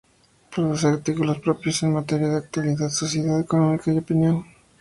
[0.49, 4.43] Produce artículos propios en materia de actualidad, sociedad, economía y opinión.